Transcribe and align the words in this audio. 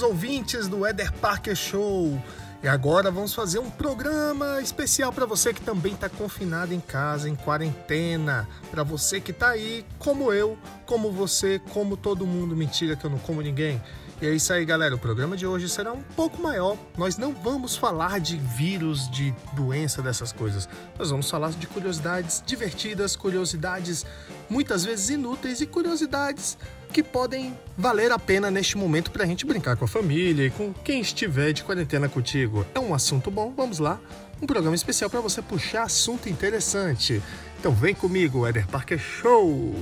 Caros 0.00 0.02
ouvintes 0.02 0.66
do 0.66 0.86
Eder 0.86 1.12
Parker 1.12 1.54
Show? 1.54 2.18
E 2.62 2.68
agora 2.68 3.10
vamos 3.10 3.34
fazer 3.34 3.58
um 3.58 3.70
programa 3.70 4.60
especial 4.60 5.12
para 5.12 5.26
você 5.26 5.52
que 5.52 5.60
também 5.60 5.92
está 5.92 6.08
confinado 6.08 6.72
em 6.72 6.80
casa, 6.80 7.28
em 7.28 7.34
quarentena. 7.34 8.48
Para 8.70 8.82
você 8.82 9.20
que 9.20 9.30
está 9.30 9.50
aí, 9.50 9.84
como 9.98 10.32
eu, 10.32 10.58
como 10.86 11.10
você, 11.12 11.58
como 11.70 11.96
todo 11.96 12.26
mundo. 12.26 12.56
Mentira 12.56 12.96
que 12.96 13.04
eu 13.04 13.10
não 13.10 13.18
como 13.18 13.42
ninguém. 13.42 13.82
E 14.22 14.26
é 14.26 14.34
isso 14.34 14.52
aí, 14.52 14.64
galera. 14.64 14.94
O 14.94 14.98
programa 14.98 15.36
de 15.36 15.46
hoje 15.46 15.68
será 15.68 15.92
um 15.92 16.02
pouco 16.02 16.42
maior. 16.42 16.76
Nós 16.96 17.18
não 17.18 17.32
vamos 17.34 17.76
falar 17.76 18.20
de 18.20 18.36
vírus, 18.36 19.10
de 19.10 19.34
doença, 19.54 20.00
dessas 20.00 20.32
coisas. 20.32 20.68
Nós 20.98 21.10
vamos 21.10 21.30
falar 21.30 21.50
de 21.50 21.66
curiosidades 21.66 22.42
divertidas, 22.44 23.16
curiosidades 23.16 24.06
muitas 24.48 24.84
vezes 24.84 25.10
inúteis 25.10 25.60
e 25.60 25.66
curiosidades 25.66 26.56
que 26.90 27.02
podem 27.02 27.56
valer 27.76 28.12
a 28.12 28.18
pena 28.18 28.50
neste 28.50 28.76
momento 28.76 29.10
para 29.10 29.24
a 29.24 29.26
gente 29.26 29.46
brincar 29.46 29.76
com 29.76 29.84
a 29.84 29.88
família 29.88 30.46
e 30.46 30.50
com 30.50 30.72
quem 30.72 31.00
estiver 31.00 31.52
de 31.52 31.62
quarentena 31.64 32.08
contigo. 32.08 32.66
É 32.74 32.80
um 32.80 32.92
assunto 32.92 33.30
bom, 33.30 33.52
vamos 33.56 33.78
lá. 33.78 33.98
Um 34.42 34.46
programa 34.46 34.74
especial 34.74 35.08
para 35.08 35.20
você 35.20 35.40
puxar 35.40 35.82
assunto 35.82 36.28
interessante. 36.28 37.22
Então 37.58 37.72
vem 37.72 37.94
comigo, 37.94 38.46
Eder 38.46 38.66
Parker 38.66 38.98
Show! 38.98 39.74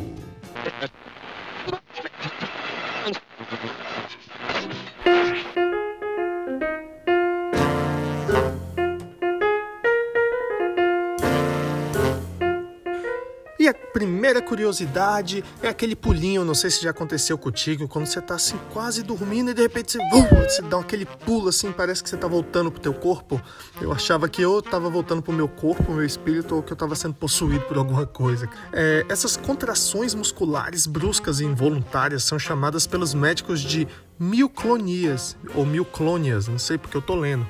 Primeira 14.29 14.43
curiosidade 14.43 15.43
é 15.63 15.69
aquele 15.69 15.97
pulinho, 15.97 16.45
não 16.45 16.55
sei 16.55 16.69
se 16.69 16.83
já 16.83 16.91
aconteceu 16.91 17.39
contigo, 17.39 17.89
quando 17.89 18.05
você 18.05 18.21
tá 18.21 18.35
assim 18.35 18.59
quase 18.75 19.03
dormindo 19.03 19.51
e 19.51 19.55
de 19.55 19.63
repente 19.63 19.93
você, 19.93 19.99
uh, 19.99 20.45
você 20.47 20.61
dá 20.61 20.79
aquele 20.79 21.07
pulo 21.07 21.49
assim, 21.49 21.73
parece 21.73 22.03
que 22.03 22.11
você 22.11 22.17
tá 22.19 22.29
voltando 22.29 22.71
pro 22.71 22.79
teu 22.79 22.93
corpo. 22.93 23.41
Eu 23.81 23.91
achava 23.91 24.29
que 24.29 24.43
eu 24.43 24.61
tava 24.61 24.91
voltando 24.91 25.23
pro 25.23 25.33
meu 25.33 25.49
corpo, 25.49 25.93
meu 25.93 26.05
espírito, 26.05 26.57
ou 26.57 26.63
que 26.63 26.71
eu 26.71 26.77
tava 26.77 26.95
sendo 26.95 27.15
possuído 27.15 27.65
por 27.65 27.79
alguma 27.79 28.05
coisa. 28.05 28.51
É, 28.71 29.07
essas 29.09 29.35
contrações 29.35 30.15
musculares 30.15 30.87
bruscas 30.87 31.41
e 31.41 31.47
involuntárias 31.47 32.23
são 32.23 32.39
chamadas 32.39 32.87
pelos 32.87 33.15
médicos 33.15 33.63
de 33.63 33.89
mioclonias, 34.19 35.39
ou 35.55 35.65
mioclônias, 35.65 36.49
não 36.49 36.59
sei 36.59 36.77
porque 36.77 36.99
eu 36.99 37.03
tô 37.03 37.15
lendo 37.15 37.47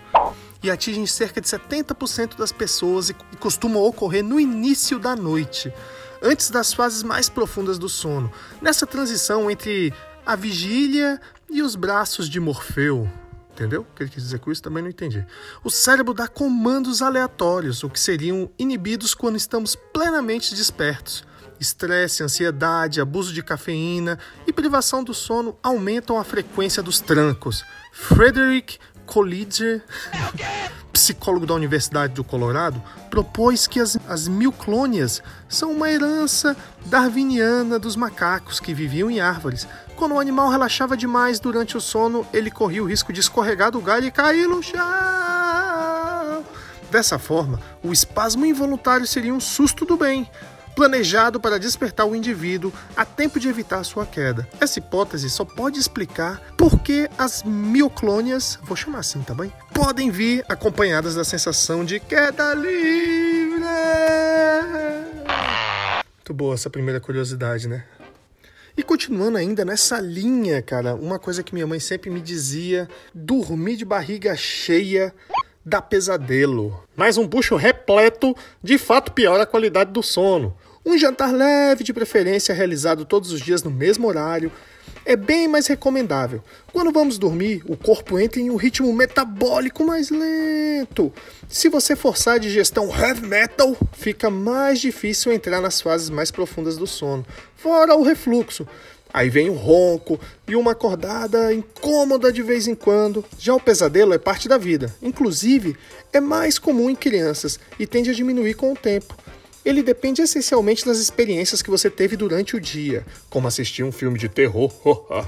e 0.60 0.72
atingem 0.72 1.06
cerca 1.06 1.40
de 1.40 1.46
70% 1.46 2.36
das 2.36 2.50
pessoas 2.50 3.10
e 3.10 3.14
costumam 3.38 3.80
ocorrer 3.80 4.24
no 4.24 4.40
início 4.40 4.98
da 4.98 5.14
noite 5.14 5.72
antes 6.22 6.50
das 6.50 6.72
fases 6.72 7.02
mais 7.02 7.28
profundas 7.28 7.78
do 7.78 7.88
sono, 7.88 8.32
nessa 8.60 8.86
transição 8.86 9.50
entre 9.50 9.92
a 10.24 10.36
vigília 10.36 11.20
e 11.50 11.62
os 11.62 11.74
braços 11.74 12.28
de 12.28 12.38
Morfeu. 12.38 13.08
Entendeu? 13.52 13.80
O 13.80 13.94
que 13.96 14.04
ele 14.04 14.10
quis 14.10 14.22
dizer 14.22 14.38
com 14.38 14.52
isso 14.52 14.62
também 14.62 14.82
não 14.82 14.90
entendi. 14.90 15.26
O 15.64 15.70
cérebro 15.70 16.14
dá 16.14 16.28
comandos 16.28 17.02
aleatórios, 17.02 17.82
o 17.82 17.90
que 17.90 17.98
seriam 17.98 18.48
inibidos 18.56 19.14
quando 19.14 19.36
estamos 19.36 19.74
plenamente 19.74 20.54
despertos. 20.54 21.24
Estresse, 21.58 22.22
ansiedade, 22.22 23.00
abuso 23.00 23.32
de 23.32 23.42
cafeína 23.42 24.16
e 24.46 24.52
privação 24.52 25.02
do 25.02 25.12
sono 25.12 25.58
aumentam 25.60 26.18
a 26.18 26.22
frequência 26.22 26.84
dos 26.84 27.00
trancos. 27.00 27.64
Frederick 27.92 28.78
Collider, 29.04 29.84
psicólogo 30.92 31.46
da 31.46 31.54
Universidade 31.54 32.14
do 32.14 32.24
Colorado, 32.24 32.82
propôs 33.10 33.66
que 33.66 33.80
as, 33.80 33.98
as 34.08 34.28
milclônias 34.28 35.22
são 35.48 35.72
uma 35.72 35.90
herança 35.90 36.56
darwiniana 36.86 37.78
dos 37.78 37.96
macacos 37.96 38.60
que 38.60 38.74
viviam 38.74 39.10
em 39.10 39.20
árvores. 39.20 39.66
Quando 39.96 40.14
o 40.14 40.20
animal 40.20 40.48
relaxava 40.48 40.96
demais 40.96 41.40
durante 41.40 41.76
o 41.76 41.80
sono, 41.80 42.26
ele 42.32 42.50
corria 42.50 42.82
o 42.82 42.86
risco 42.86 43.12
de 43.12 43.20
escorregar 43.20 43.70
do 43.70 43.80
galho 43.80 44.06
e 44.06 44.10
cair 44.10 44.48
no 44.48 44.62
chão. 44.62 44.78
Dessa 46.90 47.18
forma, 47.18 47.60
o 47.82 47.92
espasmo 47.92 48.46
involuntário 48.46 49.06
seria 49.06 49.34
um 49.34 49.40
susto 49.40 49.84
do 49.84 49.96
bem, 49.96 50.28
planejado 50.78 51.40
para 51.40 51.58
despertar 51.58 52.06
o 52.06 52.14
indivíduo 52.14 52.72
a 52.96 53.04
tempo 53.04 53.40
de 53.40 53.48
evitar 53.48 53.82
sua 53.82 54.06
queda. 54.06 54.48
Essa 54.60 54.78
hipótese 54.78 55.28
só 55.28 55.44
pode 55.44 55.76
explicar 55.76 56.40
por 56.56 56.78
que 56.78 57.10
as 57.18 57.42
mioclônias, 57.42 58.60
vou 58.62 58.76
chamar 58.76 59.00
assim, 59.00 59.20
bem? 59.36 59.52
Podem 59.74 60.08
vir 60.08 60.44
acompanhadas 60.48 61.16
da 61.16 61.24
sensação 61.24 61.84
de 61.84 61.98
queda 61.98 62.54
livre. 62.54 63.58
Muito 66.14 66.32
boa 66.32 66.54
essa 66.54 66.70
primeira 66.70 67.00
curiosidade, 67.00 67.66
né? 67.66 67.84
E 68.76 68.82
continuando 68.84 69.36
ainda 69.36 69.64
nessa 69.64 69.98
linha, 69.98 70.62
cara, 70.62 70.94
uma 70.94 71.18
coisa 71.18 71.42
que 71.42 71.54
minha 71.54 71.66
mãe 71.66 71.80
sempre 71.80 72.08
me 72.08 72.20
dizia: 72.20 72.88
dormir 73.12 73.74
de 73.74 73.84
barriga 73.84 74.36
cheia 74.36 75.12
dá 75.68 75.82
pesadelo. 75.82 76.82
Mas 76.96 77.18
um 77.18 77.26
bucho 77.26 77.56
repleto 77.56 78.36
de 78.62 78.78
fato 78.78 79.10
piora 79.10 79.42
a 79.42 79.46
qualidade 79.46 79.90
do 79.90 80.04
sono. 80.04 80.56
Um 80.88 80.96
jantar 80.96 81.34
leve, 81.34 81.84
de 81.84 81.92
preferência 81.92 82.54
realizado 82.54 83.04
todos 83.04 83.30
os 83.30 83.42
dias 83.42 83.62
no 83.62 83.70
mesmo 83.70 84.08
horário, 84.08 84.50
é 85.04 85.16
bem 85.16 85.46
mais 85.46 85.66
recomendável. 85.66 86.42
Quando 86.72 86.90
vamos 86.90 87.18
dormir, 87.18 87.62
o 87.68 87.76
corpo 87.76 88.18
entra 88.18 88.40
em 88.40 88.48
um 88.48 88.56
ritmo 88.56 88.90
metabólico 88.90 89.84
mais 89.84 90.08
lento. 90.08 91.12
Se 91.46 91.68
você 91.68 91.94
forçar 91.94 92.36
a 92.36 92.38
digestão 92.38 92.88
heavy 92.88 93.26
metal, 93.26 93.76
fica 93.92 94.30
mais 94.30 94.80
difícil 94.80 95.30
entrar 95.30 95.60
nas 95.60 95.78
fases 95.78 96.08
mais 96.08 96.30
profundas 96.30 96.78
do 96.78 96.86
sono. 96.86 97.26
Fora 97.54 97.94
o 97.94 98.02
refluxo. 98.02 98.66
Aí 99.12 99.28
vem 99.28 99.50
o 99.50 99.54
ronco 99.54 100.18
e 100.46 100.56
uma 100.56 100.72
acordada 100.72 101.52
incômoda 101.52 102.32
de 102.32 102.42
vez 102.42 102.66
em 102.66 102.74
quando. 102.74 103.22
Já 103.38 103.54
o 103.54 103.60
pesadelo 103.60 104.14
é 104.14 104.18
parte 104.18 104.48
da 104.48 104.56
vida. 104.56 104.94
Inclusive, 105.02 105.76
é 106.14 106.18
mais 106.20 106.58
comum 106.58 106.88
em 106.88 106.96
crianças 106.96 107.60
e 107.78 107.86
tende 107.86 108.08
a 108.08 108.14
diminuir 108.14 108.54
com 108.54 108.72
o 108.72 108.76
tempo 108.76 109.14
ele 109.68 109.82
depende 109.82 110.22
essencialmente 110.22 110.86
das 110.86 110.96
experiências 110.96 111.60
que 111.60 111.68
você 111.68 111.90
teve 111.90 112.16
durante 112.16 112.56
o 112.56 112.60
dia, 112.60 113.04
como 113.28 113.46
assistir 113.46 113.82
um 113.82 113.92
filme 113.92 114.18
de 114.18 114.26
terror. 114.26 114.72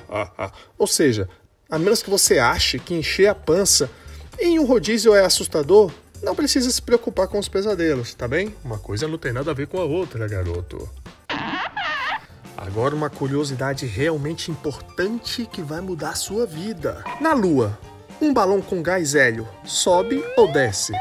Ou 0.79 0.87
seja, 0.87 1.29
a 1.69 1.79
menos 1.79 2.03
que 2.03 2.09
você 2.09 2.39
ache 2.39 2.79
que 2.79 2.95
encher 2.95 3.27
a 3.27 3.35
pança 3.35 3.91
em 4.39 4.59
um 4.59 4.65
rodízio 4.65 5.15
é 5.15 5.23
assustador, 5.23 5.93
não 6.23 6.35
precisa 6.35 6.71
se 6.71 6.81
preocupar 6.81 7.29
com 7.29 7.39
os 7.39 7.51
pesadelos, 7.51 8.15
tá 8.15 8.27
bem? 8.27 8.55
Uma 8.65 8.79
coisa 8.79 9.07
não 9.07 9.19
tem 9.19 9.31
nada 9.31 9.51
a 9.51 9.55
ver 9.55 9.67
com 9.67 9.79
a 9.79 9.85
outra, 9.85 10.27
garoto. 10.27 10.89
Agora 12.57 12.95
uma 12.95 13.11
curiosidade 13.11 13.85
realmente 13.85 14.51
importante 14.51 15.47
que 15.53 15.61
vai 15.61 15.83
mudar 15.83 16.11
a 16.11 16.15
sua 16.15 16.47
vida. 16.47 17.05
Na 17.21 17.35
Lua, 17.35 17.79
um 18.23 18.33
balão 18.33 18.63
com 18.63 18.83
gás 18.83 19.15
hélio 19.15 19.47
sobe 19.67 20.25
ou 20.35 20.51
desce? 20.51 20.95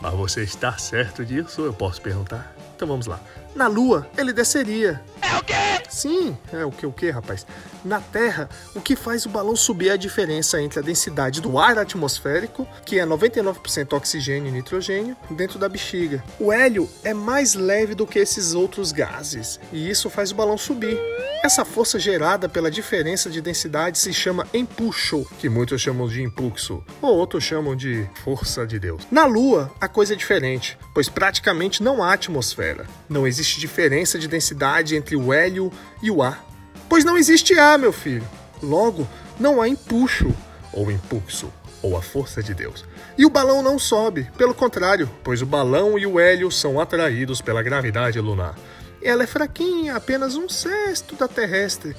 Mas 0.00 0.12
você 0.14 0.42
está 0.42 0.76
certo 0.76 1.24
disso? 1.24 1.62
Eu 1.62 1.72
posso 1.72 2.02
perguntar? 2.02 2.53
Então 2.74 2.88
vamos 2.88 3.06
lá. 3.06 3.20
Na 3.54 3.66
Lua, 3.68 4.06
ele 4.18 4.32
desceria. 4.32 5.00
É 5.24 5.36
o 5.36 5.42
quê? 5.42 5.54
Sim, 5.88 6.36
é 6.52 6.64
o 6.64 6.70
que 6.70 6.84
o 6.84 6.92
quê, 6.92 7.10
rapaz? 7.10 7.46
Na 7.84 8.00
Terra, 8.00 8.48
o 8.74 8.80
que 8.80 8.96
faz 8.96 9.24
o 9.24 9.28
balão 9.28 9.56
subir 9.56 9.88
é 9.88 9.92
a 9.92 9.96
diferença 9.96 10.60
entre 10.60 10.78
a 10.78 10.82
densidade 10.82 11.40
do 11.40 11.58
ar 11.58 11.78
atmosférico, 11.78 12.66
que 12.84 12.98
é 12.98 13.06
99% 13.06 13.92
oxigênio 13.92 14.48
e 14.48 14.52
nitrogênio, 14.52 15.16
dentro 15.30 15.58
da 15.58 15.68
bexiga. 15.68 16.22
O 16.38 16.52
hélio 16.52 16.88
é 17.02 17.14
mais 17.14 17.54
leve 17.54 17.94
do 17.94 18.06
que 18.06 18.18
esses 18.18 18.54
outros 18.54 18.92
gases, 18.92 19.60
e 19.72 19.88
isso 19.88 20.10
faz 20.10 20.30
o 20.30 20.34
balão 20.34 20.58
subir. 20.58 20.98
Essa 21.44 21.64
força 21.64 21.98
gerada 21.98 22.48
pela 22.48 22.70
diferença 22.70 23.30
de 23.30 23.40
densidade 23.40 23.98
se 23.98 24.12
chama 24.12 24.46
empuxo, 24.52 25.26
que 25.38 25.48
muitos 25.48 25.80
chamam 25.80 26.08
de 26.08 26.22
impulso, 26.22 26.82
ou 27.00 27.14
outros 27.14 27.44
chamam 27.44 27.76
de 27.76 28.08
força 28.24 28.66
de 28.66 28.78
Deus. 28.78 29.06
Na 29.10 29.26
Lua, 29.26 29.70
a 29.80 29.86
coisa 29.86 30.14
é 30.14 30.16
diferente, 30.16 30.78
pois 30.94 31.08
praticamente 31.08 31.82
não 31.82 32.02
há 32.02 32.14
atmosfera. 32.14 32.86
Não 33.08 33.26
existe 33.26 33.60
diferença 33.60 34.18
de 34.18 34.26
densidade 34.26 34.96
entre 34.96 35.13
o 35.16 35.32
hélio 35.32 35.72
e 36.02 36.10
o 36.10 36.22
ar. 36.22 36.44
Pois 36.88 37.04
não 37.04 37.16
existe 37.16 37.58
ar, 37.58 37.78
meu 37.78 37.92
filho. 37.92 38.26
Logo, 38.62 39.08
não 39.38 39.60
há 39.60 39.68
empuxo, 39.68 40.34
ou 40.72 40.90
impulso, 40.90 41.52
ou 41.82 41.96
a 41.96 42.02
força 42.02 42.42
de 42.42 42.54
Deus. 42.54 42.84
E 43.16 43.24
o 43.24 43.30
balão 43.30 43.62
não 43.62 43.78
sobe, 43.78 44.30
pelo 44.36 44.54
contrário, 44.54 45.10
pois 45.22 45.42
o 45.42 45.46
balão 45.46 45.98
e 45.98 46.06
o 46.06 46.18
hélio 46.18 46.50
são 46.50 46.80
atraídos 46.80 47.40
pela 47.40 47.62
gravidade 47.62 48.20
lunar. 48.20 48.54
Ela 49.02 49.24
é 49.24 49.26
fraquinha, 49.26 49.94
apenas 49.94 50.34
um 50.34 50.48
sexto 50.48 51.14
da 51.14 51.28
terrestre, 51.28 51.94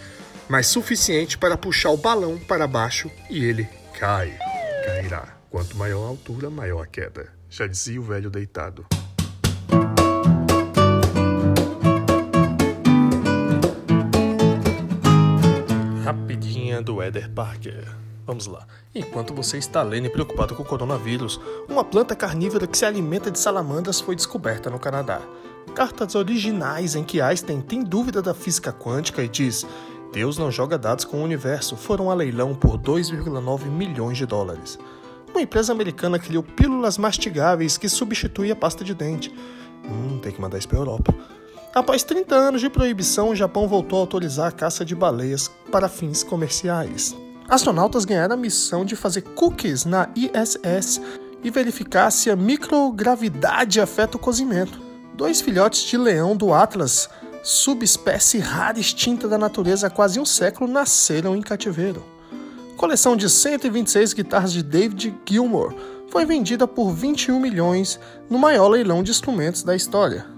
mas 0.50 0.68
suficiente 0.68 1.38
para 1.38 1.58
puxar 1.58 1.92
o 1.92 1.98
balão 1.98 2.38
para 2.38 2.68
baixo 2.68 3.12
e 3.30 3.44
ele 3.44 3.68
cai. 4.00 4.38
Cairá. 4.86 5.36
Quanto 5.50 5.78
maior 5.78 6.04
a 6.04 6.10
altura, 6.10 6.50
maior 6.50 6.82
a 6.82 6.88
queda. 6.88 7.32
Já 7.50 7.66
dizia 7.66 8.00
o 8.00 8.04
velho 8.04 8.30
deitado. 8.30 8.86
Eder 17.06 17.30
Parker. 17.30 17.86
Vamos 18.26 18.48
lá. 18.48 18.66
Enquanto 18.94 19.34
você 19.34 19.58
está 19.58 19.84
lendo 19.84 20.08
e 20.08 20.10
preocupado 20.10 20.56
com 20.56 20.64
o 20.64 20.66
coronavírus, 20.66 21.40
uma 21.70 21.84
planta 21.84 22.16
carnívora 22.16 22.66
que 22.66 22.78
se 22.78 22.86
alimenta 22.86 23.30
de 23.30 23.40
salamandras 23.40 24.00
foi 24.00 24.16
descoberta 24.16 24.70
no 24.70 24.80
Canadá 24.80 25.22
cartas 25.76 26.16
originais 26.16 26.96
em 26.96 27.04
que 27.04 27.20
Einstein 27.22 27.60
tem 27.62 27.84
dúvida 27.84 28.22
da 28.22 28.34
física 28.34 28.72
quântica 28.72 29.22
e 29.22 29.28
diz: 29.28 29.68
Deus 30.14 30.38
não 30.38 30.50
joga 30.50 30.78
dados 30.78 31.04
com 31.04 31.18
o 31.18 31.24
universo 31.24 31.76
foram 31.76 32.10
a 32.10 32.14
leilão 32.14 32.56
por 32.56 32.78
2,9 32.78 33.66
milhões 33.66 34.18
de 34.18 34.26
dólares. 34.26 34.80
Uma 35.30 35.42
empresa 35.42 35.74
americana 35.74 36.18
criou 36.18 36.42
pílulas 36.42 36.98
mastigáveis 36.98 37.78
que 37.78 37.90
substituem 37.90 38.52
a 38.52 38.56
pasta 38.56 38.86
de 38.86 38.96
dente. 38.96 39.36
Hum, 39.84 40.18
tem 40.20 40.32
que 40.32 40.40
mandar 40.40 40.58
isso 40.58 40.68
para 40.68 40.78
Europa. 40.78 41.14
Após 41.76 42.04
30 42.04 42.34
anos 42.34 42.62
de 42.62 42.70
proibição, 42.70 43.32
o 43.32 43.36
Japão 43.36 43.68
voltou 43.68 44.00
a 44.00 44.02
autorizar 44.04 44.48
a 44.48 44.52
caça 44.52 44.86
de 44.86 44.96
baleias 44.96 45.52
para 45.70 45.90
fins 45.90 46.24
comerciais. 46.24 47.14
Astronautas 47.50 48.06
ganharam 48.06 48.36
a 48.36 48.38
missão 48.38 48.86
de 48.86 48.96
fazer 48.96 49.24
cookies 49.24 49.84
na 49.84 50.08
ISS 50.16 51.02
e 51.44 51.52
verificar 51.52 52.12
se 52.12 52.32
a 52.32 52.36
microgravidade 52.36 53.82
afeta 53.82 54.16
o 54.16 54.20
cozimento. 54.20 54.80
Dois 55.16 55.42
filhotes 55.42 55.82
de 55.82 55.98
leão 55.98 56.34
do 56.34 56.54
Atlas, 56.54 57.10
subespécie 57.44 58.40
rara 58.40 58.80
extinta 58.80 59.28
da 59.28 59.38
natureza 59.38 59.88
há 59.88 59.90
quase 59.90 60.18
um 60.18 60.26
século, 60.26 60.72
nasceram 60.72 61.36
em 61.36 61.42
cativeiro. 61.42 62.02
Coleção 62.78 63.18
de 63.18 63.30
126 63.30 64.14
guitarras 64.14 64.54
de 64.54 64.64
David 64.64 65.14
Gilmour 65.26 65.76
foi 66.10 66.26
vendida 66.26 66.66
por 66.66 66.94
21 66.94 67.38
milhões 67.38 68.00
no 68.30 68.40
maior 68.40 68.70
leilão 68.70 69.04
de 69.04 69.12
instrumentos 69.12 69.62
da 69.62 69.76
história. 69.76 70.35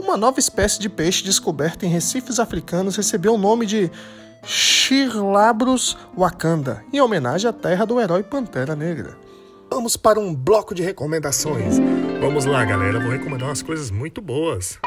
Uma 0.00 0.16
nova 0.16 0.40
espécie 0.40 0.80
de 0.80 0.88
peixe 0.88 1.22
descoberta 1.22 1.84
em 1.84 1.88
recifes 1.90 2.40
africanos 2.40 2.96
recebeu 2.96 3.34
o 3.34 3.38
nome 3.38 3.66
de 3.66 3.90
Chirlabrus 4.42 5.94
wakanda, 6.16 6.82
em 6.90 7.02
homenagem 7.02 7.50
à 7.50 7.52
terra 7.52 7.84
do 7.84 8.00
herói 8.00 8.22
Pantera 8.22 8.74
Negra. 8.74 9.18
Vamos 9.70 9.98
para 9.98 10.18
um 10.18 10.34
bloco 10.34 10.74
de 10.74 10.82
recomendações. 10.82 11.76
Vamos 12.18 12.46
lá, 12.46 12.64
galera, 12.64 12.98
vou 12.98 13.10
recomendar 13.10 13.48
umas 13.48 13.60
coisas 13.60 13.90
muito 13.90 14.22
boas. 14.22 14.78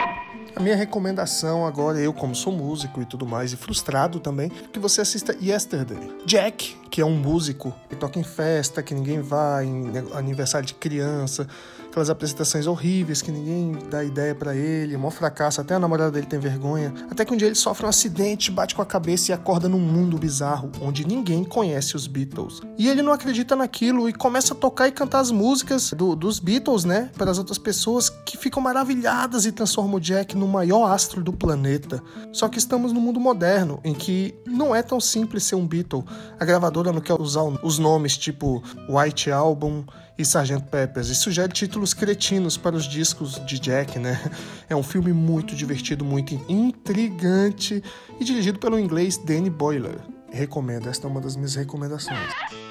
A 0.56 0.60
minha 0.60 0.76
recomendação 0.76 1.66
agora, 1.66 2.00
eu 2.00 2.12
como 2.12 2.36
sou 2.36 2.52
músico 2.52 3.00
e 3.00 3.06
tudo 3.06 3.26
mais, 3.26 3.54
e 3.54 3.56
frustrado 3.56 4.20
também, 4.20 4.50
que 4.50 4.80
você 4.80 5.02
assista 5.02 5.38
Yesterday. 5.40 6.12
Jack, 6.26 6.76
que 6.90 7.02
é 7.02 7.06
um 7.06 7.16
músico 7.16 7.74
que 7.88 7.96
toca 7.96 8.20
em 8.20 8.24
festa, 8.24 8.82
que 8.82 8.96
ninguém 8.96 9.22
vai, 9.22 9.66
em 9.66 9.92
aniversário 10.14 10.66
de 10.66 10.74
criança, 10.74 11.48
aquelas 11.94 12.10
apresentações 12.10 12.66
horríveis 12.66 13.22
que 13.22 13.32
ninguém 13.32 13.78
dá 13.88 14.04
ideia 14.04 14.34
para 14.34 14.56
ele, 14.56 14.98
um 14.98 15.12
fracasso, 15.12 15.62
até 15.62 15.76
a 15.76 15.80
namorada 15.80 16.10
dele 16.10 16.26
tem 16.26 16.40
vergonha. 16.40 16.92
Até 17.10 17.24
que 17.24 17.32
um 17.32 17.38
dia 17.38 17.48
ele 17.48 17.56
sofre 17.56 17.86
um 17.86 17.90
acidente, 17.90 18.50
bate 18.50 18.74
com 18.74 18.82
a 18.82 18.86
cabeça 18.86 19.30
e 19.30 19.34
acorda 19.34 19.70
num 19.70 19.80
mundo 19.80 20.18
bizarro, 20.18 20.72
onde 20.82 21.06
ninguém 21.06 21.44
conhece 21.44 21.96
os 21.96 22.08
Beatles. 22.08 22.62
E 22.80 22.90
ele 22.90 23.04
não 23.04 23.14
acredita 23.14 23.56
naquilo 23.56 24.10
e 24.10 24.14
começa 24.14 24.56
a 24.56 24.58
tocar 24.58 24.88
e 24.88 24.92
cantar 24.92 25.20
as 25.20 25.30
músicas 25.30 25.92
do, 25.92 26.16
dos 26.16 26.40
Beatles, 26.40 26.84
né, 26.84 27.12
para 27.16 27.30
as 27.30 27.38
outras 27.38 27.60
pessoas 27.60 28.10
que 28.10 28.38
ficam 28.38 28.62
maravilhadas 28.62 29.46
e 29.46 29.52
transformam 29.52 29.98
o 29.98 30.02
Jack 30.02 30.36
no 30.36 30.48
maior 30.48 30.92
astro 30.92 31.24
do 31.24 31.32
planeta. 31.32 32.02
Só 32.32 32.50
que 32.50 32.58
estamos 32.58 32.92
no 32.92 33.00
mundo 33.00 33.20
moderno, 33.20 33.80
em 33.84 33.94
que 33.94 34.34
não 34.48 34.76
é 34.76 34.82
tão 34.82 35.00
simples 35.00 35.44
ser 35.44 35.56
um 35.56 35.68
Beatle. 35.68 36.04
A 36.40 36.46
gravadora 36.46 36.92
não 36.92 37.02
quer 37.02 37.22
usar 37.22 37.44
os 37.44 37.78
nomes 37.78 38.18
tipo 38.18 38.64
White 38.90 39.30
Album 39.30 39.84
e 40.18 40.22
Sgt. 40.22 40.64
Peppers 40.70 41.10
e 41.10 41.16
sugere 41.16 41.52
títulos 41.52 41.94
cretinos 41.94 42.58
para 42.58 42.76
os 42.76 42.86
discos 42.86 43.44
de 43.46 43.60
Jack, 43.60 44.00
né? 44.00 44.20
É 44.70 44.76
um 44.76 44.84
filme 44.84 45.14
muito 45.14 45.56
divertido, 45.56 46.04
muito 46.04 46.34
intrigante 46.48 47.84
e 48.20 48.24
dirigido 48.24 48.60
pelo 48.60 48.80
inglês 48.80 49.18
Danny 49.18 49.50
Boyler. 49.50 50.00
Recomendo, 50.32 50.90
esta 50.90 51.06
é 51.06 51.10
uma 51.10 51.22
das 51.22 51.36
minhas 51.36 51.56
recomendações. 51.56 52.63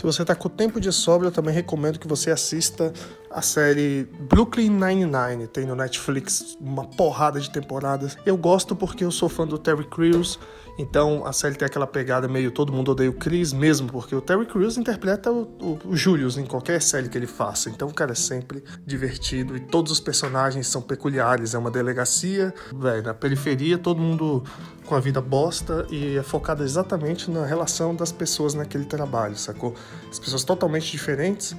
Se 0.00 0.06
você 0.06 0.22
está 0.22 0.34
com 0.34 0.48
tempo 0.48 0.80
de 0.80 0.90
sobra, 0.90 1.28
eu 1.28 1.30
também 1.30 1.52
recomendo 1.52 1.98
que 1.98 2.08
você 2.08 2.30
assista 2.30 2.90
a 3.30 3.42
série 3.42 4.08
Brooklyn 4.30 4.70
Nine-Nine. 4.70 5.46
Tem 5.46 5.66
no 5.66 5.74
Netflix 5.74 6.56
uma 6.58 6.86
porrada 6.86 7.38
de 7.38 7.50
temporadas. 7.50 8.16
Eu 8.24 8.34
gosto 8.34 8.74
porque 8.74 9.04
eu 9.04 9.10
sou 9.10 9.28
fã 9.28 9.46
do 9.46 9.58
Terry 9.58 9.84
Crews 9.84 10.38
então 10.80 11.26
a 11.26 11.32
série 11.32 11.54
tem 11.54 11.66
aquela 11.66 11.86
pegada 11.86 12.26
meio 12.26 12.50
todo 12.50 12.72
mundo 12.72 12.92
odeia 12.92 13.10
o 13.10 13.12
Chris 13.12 13.52
mesmo, 13.52 13.88
porque 13.88 14.14
o 14.14 14.20
Terry 14.20 14.46
Crews 14.46 14.76
interpreta 14.76 15.30
o, 15.30 15.42
o, 15.60 15.78
o 15.84 15.96
Julius 15.96 16.38
em 16.38 16.46
qualquer 16.46 16.80
série 16.80 17.08
que 17.08 17.18
ele 17.18 17.26
faça. 17.26 17.68
Então 17.68 17.88
o 17.88 17.94
cara 17.94 18.12
é 18.12 18.14
sempre 18.14 18.64
divertido 18.86 19.56
e 19.56 19.60
todos 19.60 19.92
os 19.92 20.00
personagens 20.00 20.66
são 20.66 20.80
peculiares. 20.80 21.54
É 21.54 21.58
uma 21.58 21.70
delegacia, 21.70 22.54
velho, 22.74 23.02
na 23.02 23.14
periferia, 23.14 23.78
todo 23.78 24.00
mundo 24.00 24.42
com 24.86 24.94
a 24.94 25.00
vida 25.00 25.20
bosta 25.20 25.86
e 25.90 26.16
é 26.16 26.22
focado 26.22 26.64
exatamente 26.64 27.30
na 27.30 27.44
relação 27.44 27.94
das 27.94 28.10
pessoas 28.10 28.54
naquele 28.54 28.84
trabalho, 28.84 29.36
sacou? 29.36 29.74
As 30.10 30.18
pessoas 30.18 30.42
totalmente 30.42 30.90
diferentes, 30.90 31.54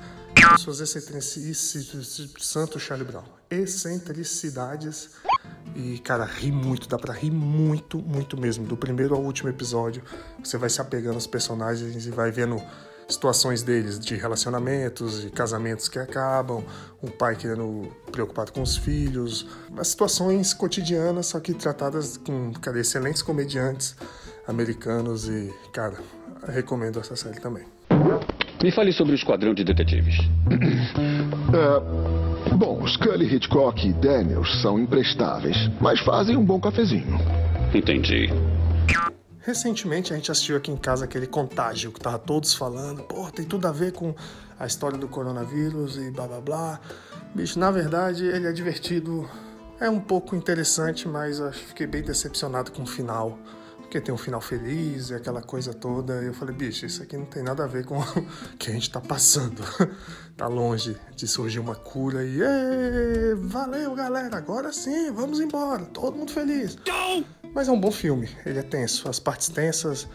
suas 0.60 0.82
excentricidades, 0.82 2.34
Santo 2.40 2.80
Charlie 2.80 3.08
Brown, 3.08 3.24
excentricidades 3.50 5.12
e, 5.76 6.00
cara, 6.00 6.26
ri 6.26 6.52
muito, 6.52 6.88
dá 6.88 6.98
pra 6.98 7.14
rir 7.14 7.32
muito, 7.32 7.98
muito 8.00 8.40
mesmo. 8.40 8.66
Do 8.66 8.76
primeiro 8.76 9.16
ao 9.16 9.22
último 9.22 9.50
episódio, 9.50 10.04
você 10.44 10.58
vai 10.58 10.70
se 10.70 10.82
apegando 10.82 11.16
aos 11.16 11.28
personagens 11.28 12.06
e 12.06 12.12
vai 12.12 12.32
vendo 12.32 12.62
situações 13.08 13.62
deles, 13.62 14.00
de 14.00 14.16
relacionamentos, 14.16 15.22
de 15.22 15.30
casamentos 15.30 15.88
que 15.90 16.00
acabam, 16.00 16.64
um 17.04 17.08
pai 17.08 17.36
querendo 17.36 17.92
preocupado 18.12 18.52
com 18.52 18.62
os 18.62 18.78
filhos, 18.78 19.48
as 19.78 19.90
situações 19.90 20.54
cotidianas, 20.54 21.28
só 21.28 21.40
que 21.40 21.54
tratadas 21.54 22.18
com, 22.18 22.54
cara, 22.54 22.80
excelentes 22.80 23.22
comediantes 23.22 23.96
americanos 24.48 25.28
e, 25.28 25.54
cara, 25.74 25.98
recomendo 26.48 27.00
essa 27.00 27.16
série 27.16 27.40
também. 27.40 27.66
Me 28.64 28.72
fale 28.72 28.94
sobre 28.94 29.14
o 29.14 29.16
Esquadrão 29.16 29.54
de 29.54 29.64
Detetives. 29.64 30.16
É... 31.54 32.31
Bom, 32.62 32.86
Scully, 32.86 33.26
Hitchcock 33.26 33.88
e 33.88 33.92
Daniels 33.92 34.62
são 34.62 34.78
imprestáveis, 34.78 35.58
mas 35.82 36.00
fazem 36.02 36.38
um 36.38 36.46
bom 36.46 36.62
cafezinho. 36.62 37.18
Entendi. 37.74 38.30
Recentemente 39.40 40.14
a 40.14 40.16
gente 40.16 40.30
assistiu 40.30 40.58
aqui 40.58 40.70
em 40.70 40.78
casa 40.78 41.06
aquele 41.06 41.26
contágio 41.26 41.92
que 41.92 42.00
tava 42.00 42.20
todos 42.20 42.54
falando, 42.54 43.02
pô, 43.02 43.32
tem 43.32 43.46
tudo 43.46 43.68
a 43.68 43.72
ver 43.72 43.94
com 43.94 44.14
a 44.60 44.68
história 44.68 44.96
do 44.96 45.08
coronavírus 45.08 45.98
e 45.98 46.12
blá 46.12 46.28
blá 46.28 46.40
blá. 46.40 46.80
Bicho, 47.34 47.58
na 47.58 47.72
verdade 47.72 48.26
ele 48.26 48.46
é 48.46 48.52
divertido, 48.52 49.28
é 49.80 49.90
um 49.90 50.00
pouco 50.00 50.36
interessante, 50.36 51.08
mas 51.08 51.40
eu 51.40 51.52
fiquei 51.52 51.88
bem 51.88 52.04
decepcionado 52.04 52.72
com 52.72 52.84
o 52.84 52.88
final 52.88 53.40
porque 53.92 54.00
tem 54.00 54.16
um 54.16 54.18
final 54.18 54.40
feliz 54.40 55.10
e 55.10 55.16
aquela 55.16 55.42
coisa 55.42 55.74
toda. 55.74 56.24
E 56.24 56.28
eu 56.28 56.34
falei, 56.34 56.56
bicho, 56.56 56.86
isso 56.86 57.04
aqui 57.04 57.18
não 57.18 57.26
tem 57.26 57.44
nada 57.44 57.66
a 57.66 57.68
ver 57.68 57.84
com 57.84 58.00
o 58.00 58.58
que 58.58 58.72
a 58.72 58.74
gente 58.74 58.90
tá 58.90 59.02
passando. 59.02 59.62
tá 60.38 60.48
longe 60.48 60.96
de 61.14 61.28
surgir 61.28 61.60
uma 61.60 61.76
cura 61.76 62.24
e 62.24 62.40
valeu, 63.36 63.94
galera, 63.94 64.38
agora 64.38 64.72
sim, 64.72 65.12
vamos 65.12 65.42
embora, 65.42 65.84
todo 65.84 66.18
mundo 66.18 66.32
feliz. 66.32 66.78
Mas 67.54 67.68
é 67.68 67.72
um 67.72 67.80
bom 67.80 67.92
filme, 67.92 68.30
ele 68.46 68.60
é 68.60 68.64
tenso, 68.64 69.10
as 69.10 69.20
partes 69.20 69.50
tensas 69.50 70.08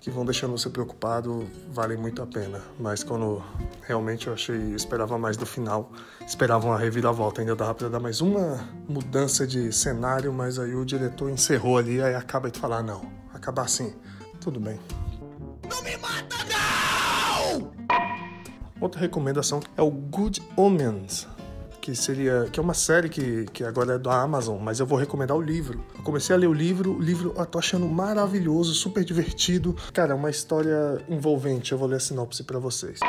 que 0.00 0.10
vão 0.10 0.24
deixando 0.24 0.52
você 0.52 0.70
preocupado 0.70 1.46
valem 1.70 1.96
muito 1.96 2.22
a 2.22 2.26
pena. 2.26 2.60
Mas 2.78 3.04
quando 3.04 3.42
realmente 3.82 4.26
eu 4.26 4.32
achei, 4.32 4.56
esperava 4.74 5.18
mais 5.18 5.36
do 5.36 5.44
final, 5.44 5.92
esperava 6.26 6.66
uma 6.66 6.78
reviravolta, 6.78 7.42
ainda 7.42 7.54
dava 7.54 7.74
para 7.74 7.88
dar 7.88 8.00
mais 8.00 8.20
uma 8.20 8.66
mudança 8.88 9.46
de 9.46 9.70
cenário, 9.70 10.32
mas 10.32 10.58
aí 10.58 10.74
o 10.74 10.84
diretor 10.84 11.30
encerrou 11.30 11.76
ali, 11.76 12.02
aí 12.02 12.14
acaba 12.14 12.50
de 12.50 12.58
falar 12.58 12.82
não, 12.82 13.02
acabar 13.32 13.66
assim, 13.66 13.94
tudo 14.40 14.58
bem. 14.58 14.80
Não 15.68 15.82
me 15.82 15.96
mata 15.98 16.36
não! 16.48 17.70
Outra 18.80 18.98
recomendação 18.98 19.60
é 19.76 19.82
o 19.82 19.90
Good 19.90 20.42
Omens, 20.56 21.28
que 21.80 21.96
seria 21.96 22.46
que 22.52 22.60
é 22.60 22.62
uma 22.62 22.74
série 22.74 23.08
que, 23.08 23.46
que 23.46 23.64
agora 23.64 23.94
é 23.94 23.98
da 23.98 24.20
Amazon, 24.20 24.58
mas 24.60 24.80
eu 24.80 24.86
vou 24.86 24.98
recomendar 24.98 25.36
o 25.36 25.40
livro. 25.40 25.82
Eu 25.96 26.02
comecei 26.02 26.34
a 26.34 26.38
ler 26.38 26.46
o 26.46 26.52
livro, 26.52 26.92
o 26.92 27.00
livro 27.00 27.34
eu 27.36 27.46
tô 27.46 27.58
achando 27.58 27.88
maravilhoso, 27.88 28.74
super 28.74 29.04
divertido. 29.04 29.74
Cara, 29.92 30.12
é 30.12 30.14
uma 30.14 30.30
história 30.30 31.04
envolvente. 31.08 31.72
Eu 31.72 31.78
vou 31.78 31.88
ler 31.88 31.96
a 31.96 32.00
sinopse 32.00 32.44
para 32.44 32.58
vocês. 32.58 33.00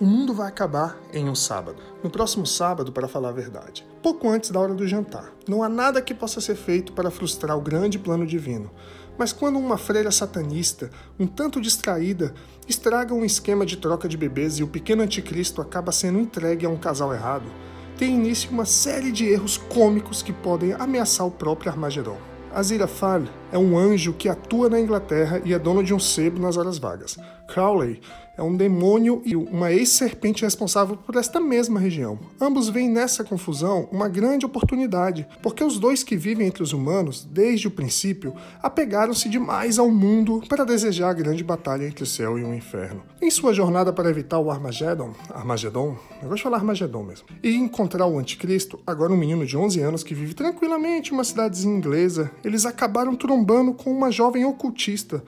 O 0.00 0.04
mundo 0.04 0.32
vai 0.32 0.46
acabar 0.46 0.96
em 1.12 1.28
um 1.28 1.34
sábado. 1.34 1.82
No 2.04 2.08
próximo 2.08 2.46
sábado, 2.46 2.92
para 2.92 3.08
falar 3.08 3.30
a 3.30 3.32
verdade. 3.32 3.84
Pouco 4.00 4.28
antes 4.28 4.50
da 4.50 4.60
hora 4.60 4.72
do 4.72 4.86
jantar. 4.86 5.32
Não 5.48 5.60
há 5.60 5.68
nada 5.68 6.00
que 6.00 6.14
possa 6.14 6.40
ser 6.40 6.54
feito 6.54 6.92
para 6.92 7.10
frustrar 7.10 7.58
o 7.58 7.60
grande 7.60 7.98
plano 7.98 8.24
divino. 8.24 8.70
Mas 9.18 9.32
quando 9.32 9.58
uma 9.58 9.76
freira 9.76 10.12
satanista, 10.12 10.90
um 11.18 11.26
tanto 11.26 11.60
distraída, 11.60 12.32
estraga 12.68 13.12
um 13.12 13.24
esquema 13.24 13.66
de 13.66 13.76
troca 13.76 14.08
de 14.08 14.16
bebês 14.16 14.58
e 14.58 14.62
o 14.62 14.68
pequeno 14.68 15.02
anticristo 15.02 15.60
acaba 15.60 15.90
sendo 15.90 16.20
entregue 16.20 16.64
a 16.64 16.68
um 16.68 16.76
casal 16.76 17.12
errado, 17.12 17.50
tem 17.98 18.14
início 18.14 18.52
uma 18.52 18.64
série 18.64 19.10
de 19.10 19.26
erros 19.26 19.56
cômicos 19.56 20.22
que 20.22 20.32
podem 20.32 20.72
ameaçar 20.72 21.26
o 21.26 21.32
próprio 21.32 21.72
Armagedon. 21.72 22.16
Aziraphale 22.54 23.28
é 23.52 23.58
um 23.58 23.78
anjo 23.78 24.12
que 24.12 24.28
atua 24.28 24.68
na 24.68 24.80
Inglaterra 24.80 25.40
e 25.44 25.52
é 25.52 25.58
dono 25.58 25.82
de 25.82 25.94
um 25.94 25.98
sebo 25.98 26.40
nas 26.40 26.56
horas 26.56 26.78
vagas. 26.78 27.18
Crowley 27.48 28.00
é 28.36 28.42
um 28.42 28.56
demônio 28.56 29.20
e 29.24 29.34
uma 29.34 29.72
ex-serpente 29.72 30.44
responsável 30.44 30.96
por 30.96 31.16
esta 31.16 31.40
mesma 31.40 31.80
região. 31.80 32.20
Ambos 32.40 32.68
veem 32.68 32.88
nessa 32.88 33.24
confusão 33.24 33.88
uma 33.90 34.08
grande 34.08 34.46
oportunidade, 34.46 35.26
porque 35.42 35.64
os 35.64 35.76
dois 35.80 36.04
que 36.04 36.16
vivem 36.16 36.46
entre 36.46 36.62
os 36.62 36.72
humanos, 36.72 37.26
desde 37.28 37.66
o 37.66 37.70
princípio, 37.70 38.32
apegaram-se 38.62 39.28
demais 39.28 39.76
ao 39.76 39.90
mundo 39.90 40.40
para 40.48 40.64
desejar 40.64 41.10
a 41.10 41.14
grande 41.14 41.42
batalha 41.42 41.84
entre 41.84 42.04
o 42.04 42.06
céu 42.06 42.38
e 42.38 42.44
o 42.44 42.54
inferno. 42.54 43.02
Em 43.20 43.28
sua 43.28 43.52
jornada 43.52 43.92
para 43.92 44.08
evitar 44.08 44.38
o 44.38 44.52
Armagedon, 44.52 45.14
Armagedon, 45.30 45.96
eu 46.22 46.28
gosto 46.28 46.36
de 46.36 46.42
falar 46.44 46.58
Armagedon 46.58 47.02
mesmo, 47.02 47.26
e 47.42 47.56
encontrar 47.56 48.06
o 48.06 48.18
anticristo, 48.18 48.78
agora 48.86 49.12
um 49.12 49.16
menino 49.16 49.44
de 49.44 49.56
11 49.56 49.80
anos 49.80 50.04
que 50.04 50.14
vive 50.14 50.34
tranquilamente 50.34 51.10
em 51.10 51.14
uma 51.14 51.24
cidadezinha 51.24 51.76
inglesa, 51.76 52.30
eles 52.44 52.64
acabaram 52.64 53.16
trombando 53.16 53.37
com 53.74 53.90
uma 53.90 54.10
jovem 54.10 54.44
ocultista, 54.44 55.22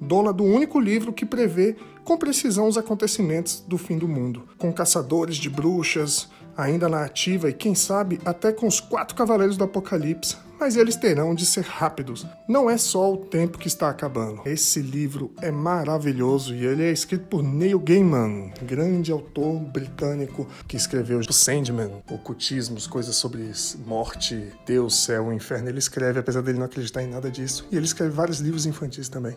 dona 0.00 0.32
do 0.32 0.44
único 0.44 0.78
livro 0.78 1.12
que 1.12 1.24
prevê 1.24 1.76
com 2.04 2.16
precisão 2.16 2.68
os 2.68 2.78
acontecimentos 2.78 3.64
do 3.66 3.76
fim 3.76 3.98
do 3.98 4.06
mundo, 4.06 4.44
com 4.58 4.72
caçadores 4.72 5.36
de 5.36 5.50
bruxas 5.50 6.28
ainda 6.56 6.88
na 6.88 7.04
ativa 7.04 7.50
e 7.50 7.52
quem 7.52 7.74
sabe 7.74 8.20
até 8.24 8.52
com 8.52 8.66
os 8.66 8.80
quatro 8.80 9.14
cavaleiros 9.14 9.56
do 9.56 9.64
Apocalipse, 9.64 10.36
mas 10.58 10.76
eles 10.76 10.96
terão 10.96 11.34
de 11.34 11.44
ser 11.44 11.64
rápidos. 11.64 12.26
Não 12.48 12.70
é 12.70 12.78
só 12.78 13.12
o 13.12 13.18
tempo 13.18 13.58
que 13.58 13.68
está 13.68 13.90
acabando. 13.90 14.40
Esse 14.46 14.80
livro 14.80 15.30
é 15.40 15.50
maravilhoso 15.50 16.54
e 16.54 16.64
ele 16.64 16.82
é 16.82 16.90
escrito 16.90 17.26
por 17.26 17.42
Neil 17.42 17.78
Gaiman, 17.78 18.52
grande 18.62 19.12
autor 19.12 19.60
britânico 19.60 20.46
que 20.66 20.76
escreveu 20.76 21.18
o 21.18 21.32
Sandman, 21.32 22.02
ocultismos, 22.10 22.86
coisas 22.86 23.16
sobre 23.16 23.50
morte, 23.86 24.50
Deus, 24.64 25.04
céu, 25.04 25.32
inferno. 25.32 25.68
Ele 25.68 25.78
escreve, 25.78 26.20
apesar 26.20 26.40
dele 26.40 26.58
não 26.58 26.66
acreditar 26.66 27.02
em 27.02 27.08
nada 27.08 27.30
disso, 27.30 27.66
e 27.70 27.76
ele 27.76 27.84
escreve 27.84 28.10
vários 28.10 28.38
livros 28.40 28.64
infantis 28.64 29.08
também 29.08 29.36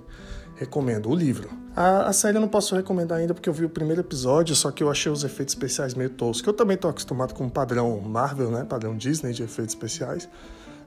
recomendo 0.60 1.10
o 1.10 1.16
livro. 1.16 1.50
A, 1.74 2.10
a, 2.10 2.14
série 2.14 2.36
eu 2.36 2.42
não 2.42 2.50
posso 2.50 2.76
recomendar 2.76 3.18
ainda 3.18 3.34
porque 3.34 3.48
eu 3.48 3.54
vi 3.54 3.64
o 3.64 3.70
primeiro 3.70 4.02
episódio, 4.02 4.54
só 4.54 4.70
que 4.70 4.84
eu 4.84 4.92
achei 4.92 5.10
os 5.10 5.24
efeitos 5.24 5.54
especiais 5.54 5.94
meio 5.94 6.10
toscos. 6.10 6.46
Eu 6.46 6.54
também 6.54 6.76
tô 6.76 6.90
acostumado 6.90 7.34
com 7.34 7.48
o 7.48 7.50
padrão 7.50 7.98
Marvel, 8.02 8.52
né? 8.52 8.66
Padrão 8.66 8.98
Disney 8.98 9.32
de 9.32 9.42
efeitos 9.42 9.74
especiais. 9.74 10.28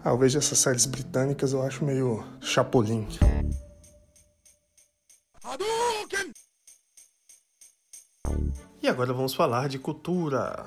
Ah, 0.05 0.11
eu 0.11 0.19
vejo 0.19 0.37
essas 0.37 0.59
séries 0.59 0.85
britânicas, 0.85 1.55
eu 1.55 1.63
acho 1.63 1.85
meio 1.85 2.23
chapolim. 2.39 3.09
E 8.83 8.89
agora 8.89 9.15
vamos 9.15 9.33
falar 9.33 9.69
de 9.69 9.79
cultura. 9.79 10.67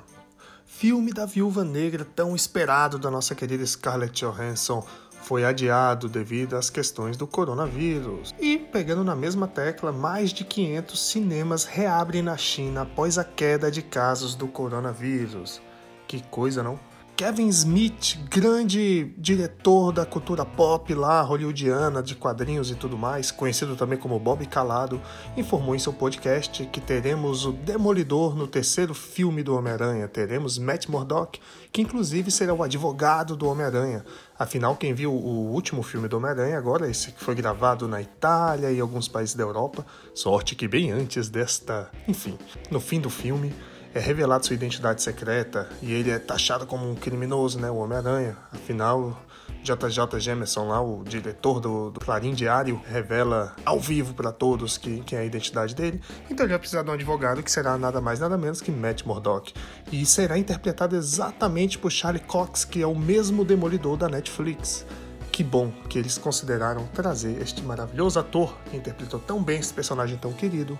Filme 0.65 1.13
da 1.13 1.27
Viúva 1.27 1.63
Negra 1.63 2.03
tão 2.03 2.35
esperado 2.35 2.97
da 2.97 3.11
nossa 3.11 3.35
querida 3.35 3.65
Scarlett 3.65 4.25
Johansson 4.25 4.85
foi 5.25 5.43
adiado 5.43 6.07
devido 6.07 6.55
às 6.55 6.69
questões 6.69 7.17
do 7.17 7.25
coronavírus. 7.25 8.35
E, 8.39 8.59
pegando 8.59 9.03
na 9.03 9.15
mesma 9.15 9.47
tecla, 9.47 9.91
mais 9.91 10.29
de 10.29 10.45
500 10.45 10.99
cinemas 10.99 11.65
reabrem 11.65 12.21
na 12.21 12.37
China 12.37 12.83
após 12.83 13.17
a 13.17 13.23
queda 13.23 13.71
de 13.71 13.81
casos 13.81 14.35
do 14.35 14.47
coronavírus. 14.47 15.59
Que 16.07 16.21
coisa, 16.27 16.61
não? 16.61 16.79
Kevin 17.15 17.47
Smith, 17.47 18.17
grande 18.29 19.05
diretor 19.17 19.93
da 19.93 20.05
cultura 20.05 20.43
pop 20.43 20.93
lá, 20.93 21.21
hollywoodiana, 21.21 22.03
de 22.03 22.13
quadrinhos 22.13 22.69
e 22.69 22.75
tudo 22.75 22.97
mais, 22.97 23.31
conhecido 23.31 23.77
também 23.77 23.97
como 23.97 24.19
Bob 24.19 24.45
Calado, 24.45 25.01
informou 25.37 25.73
em 25.73 25.79
seu 25.79 25.93
podcast 25.93 26.65
que 26.65 26.81
teremos 26.81 27.45
o 27.45 27.53
Demolidor 27.53 28.35
no 28.35 28.47
terceiro 28.47 28.93
filme 28.93 29.43
do 29.43 29.55
Homem-Aranha. 29.55 30.09
Teremos 30.09 30.57
Matt 30.57 30.89
Murdock, 30.89 31.39
que 31.71 31.81
inclusive 31.81 32.29
será 32.29 32.53
o 32.53 32.61
advogado 32.61 33.37
do 33.37 33.47
Homem-Aranha. 33.47 34.03
Afinal, 34.37 34.75
quem 34.75 34.93
viu 34.93 35.13
o 35.13 35.53
último 35.53 35.83
filme 35.83 36.09
do 36.09 36.17
Homem-Aranha, 36.17 36.57
agora 36.57 36.91
esse 36.91 37.13
que 37.13 37.23
foi 37.23 37.33
gravado 37.33 37.87
na 37.87 38.01
Itália 38.01 38.73
e 38.73 38.79
alguns 38.81 39.07
países 39.07 39.35
da 39.35 39.43
Europa, 39.43 39.85
sorte 40.13 40.53
que 40.53 40.67
bem 40.67 40.91
antes 40.91 41.29
desta. 41.29 41.89
Enfim, 42.09 42.37
no 42.69 42.81
fim 42.81 42.99
do 42.99 43.09
filme 43.09 43.53
é 43.95 43.99
revelado 43.99 44.45
sua 44.45 44.55
identidade 44.55 45.01
secreta 45.01 45.69
e 45.81 45.93
ele 45.93 46.11
é 46.11 46.19
taxado 46.19 46.67
como 46.67 46.91
um 46.91 46.95
criminoso, 46.95 47.57
né, 47.57 47.71
o 47.71 47.77
Homem-Aranha. 47.77 48.35
Afinal, 48.51 49.17
JJ 49.63 50.19
Jameson 50.19 50.67
lá, 50.67 50.81
o 50.81 51.01
diretor 51.05 51.61
do, 51.61 51.91
do 51.91 51.99
Clarim 52.01 52.33
Diário, 52.33 52.81
revela 52.85 53.55
ao 53.63 53.79
vivo 53.79 54.13
para 54.13 54.33
todos 54.33 54.77
que, 54.77 54.99
que 54.99 55.15
é 55.15 55.19
a 55.19 55.25
identidade 55.25 55.73
dele. 55.73 56.01
Então 56.29 56.45
ele 56.45 56.51
vai 56.51 56.59
precisar 56.59 56.83
de 56.83 56.89
um 56.89 56.93
advogado 56.93 57.41
que 57.41 57.49
será 57.49 57.77
nada 57.77 58.01
mais 58.01 58.19
nada 58.19 58.37
menos 58.37 58.59
que 58.59 58.69
Matt 58.69 59.05
Murdock. 59.05 59.53
E 59.89 60.05
será 60.05 60.37
interpretado 60.37 60.93
exatamente 60.93 61.77
por 61.77 61.89
Charlie 61.89 62.21
Cox, 62.21 62.65
que 62.65 62.81
é 62.81 62.87
o 62.87 62.95
mesmo 62.95 63.45
demolidor 63.45 63.95
da 63.95 64.09
Netflix. 64.09 64.85
Que 65.31 65.41
bom 65.41 65.71
que 65.89 65.97
eles 65.97 66.17
consideraram 66.17 66.85
trazer 66.87 67.41
este 67.41 67.61
maravilhoso 67.61 68.19
ator 68.19 68.57
que 68.69 68.75
interpretou 68.75 69.21
tão 69.21 69.41
bem 69.41 69.59
esse 69.59 69.73
personagem 69.73 70.17
tão 70.17 70.33
querido 70.33 70.77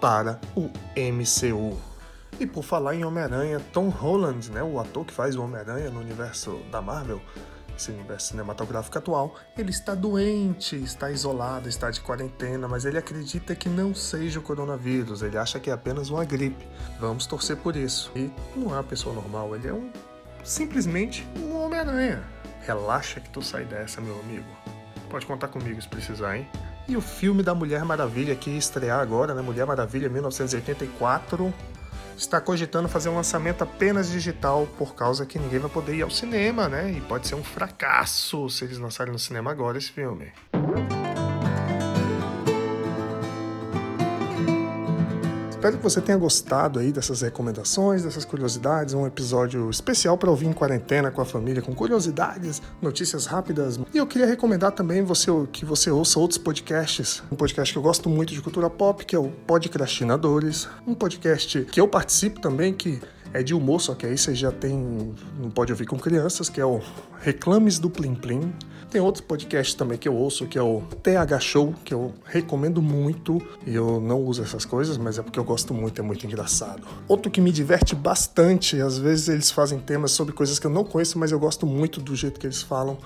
para 0.00 0.40
o 0.54 0.70
MCU. 0.96 1.95
E 2.38 2.46
por 2.46 2.62
falar 2.62 2.94
em 2.94 3.04
Homem-Aranha, 3.04 3.60
Tom 3.72 3.88
Holland, 3.88 4.50
né, 4.50 4.62
o 4.62 4.78
ator 4.78 5.06
que 5.06 5.12
faz 5.12 5.36
o 5.36 5.42
Homem-Aranha 5.42 5.90
no 5.90 6.00
universo 6.00 6.60
da 6.70 6.82
Marvel, 6.82 7.20
esse 7.76 7.90
universo 7.90 8.28
cinematográfico 8.28 8.98
atual, 8.98 9.34
ele 9.56 9.70
está 9.70 9.94
doente, 9.94 10.76
está 10.76 11.10
isolado, 11.10 11.68
está 11.68 11.90
de 11.90 12.00
quarentena, 12.00 12.66
mas 12.66 12.84
ele 12.84 12.98
acredita 12.98 13.54
que 13.54 13.68
não 13.68 13.94
seja 13.94 14.38
o 14.38 14.42
coronavírus, 14.42 15.22
ele 15.22 15.36
acha 15.36 15.60
que 15.60 15.70
é 15.70 15.72
apenas 15.72 16.10
uma 16.10 16.24
gripe. 16.24 16.66
Vamos 16.98 17.26
torcer 17.26 17.56
por 17.56 17.76
isso. 17.76 18.10
E 18.14 18.30
não 18.54 18.70
é 18.70 18.74
uma 18.74 18.84
pessoa 18.84 19.14
normal, 19.14 19.54
ele 19.54 19.68
é 19.68 19.72
um 19.72 19.90
simplesmente 20.42 21.26
um 21.38 21.56
Homem-Aranha. 21.56 22.22
Relaxa 22.62 23.20
que 23.20 23.30
tu 23.30 23.42
sai 23.42 23.64
dessa, 23.64 24.00
meu 24.00 24.18
amigo. 24.20 24.46
Pode 25.10 25.26
contar 25.26 25.48
comigo 25.48 25.80
se 25.80 25.88
precisar, 25.88 26.36
hein? 26.36 26.48
E 26.88 26.96
o 26.96 27.00
filme 27.00 27.42
da 27.42 27.54
Mulher 27.54 27.84
Maravilha 27.84 28.34
que 28.34 28.50
estrear 28.50 29.00
agora, 29.00 29.34
né? 29.34 29.42
Mulher 29.42 29.66
Maravilha 29.66 30.08
1984, 30.08 31.52
está 32.16 32.40
cogitando 32.40 32.88
fazer 32.88 33.08
um 33.08 33.14
lançamento 33.14 33.62
apenas 33.62 34.10
digital 34.10 34.66
por 34.78 34.94
causa 34.94 35.26
que 35.26 35.38
ninguém 35.38 35.58
vai 35.58 35.70
poder 35.70 35.94
ir 35.94 36.02
ao 36.02 36.10
cinema, 36.10 36.68
né? 36.68 36.90
E 36.90 37.00
pode 37.00 37.26
ser 37.26 37.34
um 37.34 37.44
fracasso 37.44 38.48
se 38.48 38.64
eles 38.64 38.78
lançarem 38.78 39.12
no 39.12 39.18
cinema 39.18 39.50
agora 39.50 39.78
esse 39.78 39.92
filme. 39.92 40.32
Espero 45.66 45.78
que 45.78 45.82
você 45.82 46.00
tenha 46.00 46.16
gostado 46.16 46.78
aí 46.78 46.92
dessas 46.92 47.22
recomendações, 47.22 48.04
dessas 48.04 48.24
curiosidades, 48.24 48.94
um 48.94 49.04
episódio 49.04 49.68
especial 49.68 50.16
para 50.16 50.30
ouvir 50.30 50.46
em 50.46 50.52
quarentena 50.52 51.10
com 51.10 51.20
a 51.20 51.24
família, 51.24 51.60
com 51.60 51.74
curiosidades, 51.74 52.62
notícias 52.80 53.26
rápidas. 53.26 53.76
E 53.92 53.98
eu 53.98 54.06
queria 54.06 54.28
recomendar 54.28 54.70
também 54.70 55.02
você 55.02 55.28
que 55.50 55.64
você 55.64 55.90
ouça 55.90 56.20
outros 56.20 56.38
podcasts. 56.38 57.20
Um 57.32 57.34
podcast 57.34 57.74
que 57.74 57.78
eu 57.80 57.82
gosto 57.82 58.08
muito 58.08 58.32
de 58.32 58.40
cultura 58.40 58.70
pop, 58.70 59.04
que 59.04 59.16
é 59.16 59.18
o 59.18 59.28
Podcrastinadores, 59.44 60.68
um 60.86 60.94
podcast 60.94 61.64
que 61.64 61.80
eu 61.80 61.88
participo 61.88 62.40
também 62.40 62.72
que 62.72 63.00
é 63.32 63.42
de 63.42 63.52
humor, 63.52 63.80
só 63.80 63.92
que 63.96 64.06
aí 64.06 64.16
você 64.16 64.36
já 64.36 64.52
tem, 64.52 65.16
não 65.36 65.50
pode 65.50 65.72
ouvir 65.72 65.86
com 65.86 65.98
crianças, 65.98 66.48
que 66.48 66.60
é 66.60 66.64
o 66.64 66.80
Reclames 67.18 67.80
do 67.80 67.90
Plim 67.90 68.14
Plim. 68.14 68.52
Tem 68.96 69.02
outro 69.02 69.22
podcast 69.24 69.76
também 69.76 69.98
que 69.98 70.08
eu 70.08 70.14
ouço, 70.14 70.46
que 70.46 70.56
é 70.56 70.62
o 70.62 70.80
TH 71.02 71.38
Show, 71.38 71.74
que 71.84 71.92
eu 71.92 72.14
recomendo 72.24 72.80
muito. 72.80 73.46
E 73.66 73.74
eu 73.74 74.00
não 74.00 74.22
uso 74.22 74.42
essas 74.42 74.64
coisas, 74.64 74.96
mas 74.96 75.18
é 75.18 75.22
porque 75.22 75.38
eu 75.38 75.44
gosto 75.44 75.74
muito, 75.74 76.00
é 76.00 76.02
muito 76.02 76.26
engraçado. 76.26 76.82
Outro 77.06 77.30
que 77.30 77.38
me 77.38 77.52
diverte 77.52 77.94
bastante, 77.94 78.80
às 78.80 78.96
vezes 78.96 79.28
eles 79.28 79.50
fazem 79.50 79.78
temas 79.78 80.12
sobre 80.12 80.32
coisas 80.32 80.58
que 80.58 80.66
eu 80.66 80.70
não 80.70 80.82
conheço, 80.82 81.18
mas 81.18 81.30
eu 81.30 81.38
gosto 81.38 81.66
muito 81.66 82.00
do 82.00 82.16
jeito 82.16 82.40
que 82.40 82.46
eles 82.46 82.62
falam, 82.62 82.96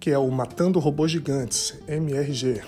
que 0.00 0.10
é 0.10 0.16
o 0.16 0.30
Matando 0.30 0.78
Robôs 0.78 1.12
Gigantes, 1.12 1.74
MRG. 1.86 2.62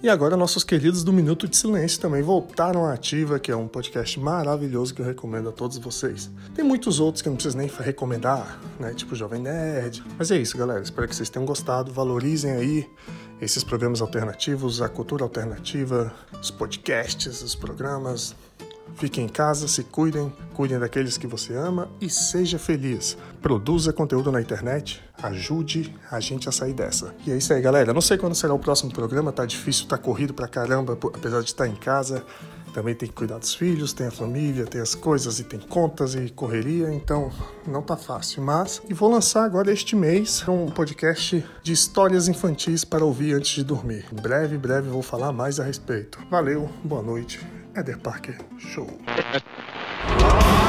E 0.00 0.08
agora 0.08 0.36
nossos 0.36 0.62
queridos 0.62 1.02
do 1.02 1.12
Minuto 1.12 1.48
de 1.48 1.56
Silêncio 1.56 2.00
também 2.00 2.22
voltaram 2.22 2.84
à 2.84 2.92
ativa, 2.92 3.40
que 3.40 3.50
é 3.50 3.56
um 3.56 3.66
podcast 3.66 4.20
maravilhoso 4.20 4.94
que 4.94 5.02
eu 5.02 5.04
recomendo 5.04 5.48
a 5.48 5.52
todos 5.52 5.76
vocês. 5.76 6.30
Tem 6.54 6.64
muitos 6.64 7.00
outros 7.00 7.20
que 7.20 7.28
eu 7.28 7.32
não 7.32 7.36
preciso 7.36 7.58
nem 7.58 7.68
recomendar, 7.80 8.60
né? 8.78 8.94
Tipo 8.94 9.16
Jovem 9.16 9.42
Nerd. 9.42 10.04
Mas 10.16 10.30
é 10.30 10.36
isso, 10.36 10.56
galera. 10.56 10.80
Espero 10.80 11.08
que 11.08 11.16
vocês 11.16 11.28
tenham 11.28 11.44
gostado. 11.44 11.90
Valorizem 11.90 12.52
aí 12.52 12.88
esses 13.40 13.64
programas 13.64 14.00
alternativos, 14.00 14.80
a 14.80 14.88
cultura 14.88 15.24
alternativa, 15.24 16.14
os 16.40 16.48
podcasts, 16.48 17.42
os 17.42 17.56
programas. 17.56 18.36
Fiquem 18.96 19.26
em 19.26 19.28
casa, 19.28 19.68
se 19.68 19.84
cuidem, 19.84 20.32
cuidem 20.54 20.78
daqueles 20.78 21.16
que 21.16 21.26
você 21.26 21.54
ama 21.54 21.88
e 22.00 22.10
seja 22.10 22.58
feliz. 22.58 23.16
Produza 23.40 23.92
conteúdo 23.92 24.32
na 24.32 24.40
internet, 24.40 25.02
ajude 25.22 25.94
a 26.10 26.18
gente 26.18 26.48
a 26.48 26.52
sair 26.52 26.72
dessa. 26.72 27.14
E 27.26 27.30
é 27.30 27.36
isso 27.36 27.52
aí, 27.52 27.60
galera. 27.60 27.94
Não 27.94 28.00
sei 28.00 28.18
quando 28.18 28.34
será 28.34 28.52
o 28.52 28.58
próximo 28.58 28.92
programa, 28.92 29.32
tá 29.32 29.46
difícil, 29.46 29.86
tá 29.86 29.96
corrido 29.96 30.34
pra 30.34 30.48
caramba, 30.48 30.98
apesar 31.14 31.40
de 31.40 31.46
estar 31.46 31.68
em 31.68 31.76
casa. 31.76 32.24
Também 32.72 32.94
tem 32.94 33.08
que 33.08 33.14
cuidar 33.14 33.38
dos 33.38 33.54
filhos, 33.54 33.92
tem 33.92 34.06
a 34.06 34.10
família, 34.10 34.66
tem 34.66 34.80
as 34.80 34.94
coisas 34.94 35.40
e 35.40 35.44
tem 35.44 35.58
contas 35.58 36.14
e 36.14 36.28
correria, 36.28 36.92
então 36.92 37.30
não 37.66 37.82
tá 37.82 37.96
fácil. 37.96 38.42
Mas, 38.42 38.82
e 38.88 38.94
vou 38.94 39.10
lançar 39.10 39.44
agora 39.44 39.72
este 39.72 39.96
mês 39.96 40.44
um 40.46 40.66
podcast 40.66 41.44
de 41.62 41.72
histórias 41.72 42.28
infantis 42.28 42.84
para 42.84 43.04
ouvir 43.04 43.34
antes 43.34 43.52
de 43.52 43.64
dormir. 43.64 44.04
Em 44.12 44.20
breve, 44.20 44.58
breve 44.58 44.88
vou 44.88 45.02
falar 45.02 45.32
mais 45.32 45.58
a 45.58 45.64
respeito. 45.64 46.18
Valeu, 46.30 46.68
boa 46.84 47.02
noite. 47.02 47.40
Eder 47.78 47.96
Parker 47.96 48.34
Show. 48.58 48.88